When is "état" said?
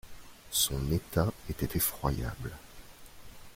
0.91-1.31